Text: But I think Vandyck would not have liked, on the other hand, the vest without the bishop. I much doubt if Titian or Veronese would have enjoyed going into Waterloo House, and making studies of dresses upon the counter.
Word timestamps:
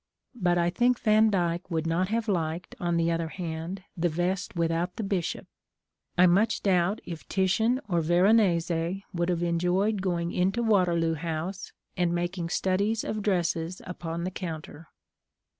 But 0.33 0.57
I 0.57 0.71
think 0.71 0.99
Vandyck 0.99 1.69
would 1.69 1.85
not 1.85 2.07
have 2.07 2.27
liked, 2.27 2.73
on 2.79 2.97
the 2.97 3.11
other 3.11 3.27
hand, 3.27 3.83
the 3.95 4.09
vest 4.09 4.55
without 4.55 4.95
the 4.95 5.03
bishop. 5.03 5.45
I 6.17 6.25
much 6.25 6.63
doubt 6.63 7.01
if 7.05 7.27
Titian 7.27 7.79
or 7.87 8.01
Veronese 8.01 9.03
would 9.13 9.29
have 9.29 9.43
enjoyed 9.43 10.01
going 10.01 10.31
into 10.31 10.63
Waterloo 10.63 11.13
House, 11.13 11.71
and 11.95 12.15
making 12.15 12.49
studies 12.49 13.03
of 13.03 13.21
dresses 13.21 13.79
upon 13.85 14.23
the 14.23 14.31
counter. 14.31 14.87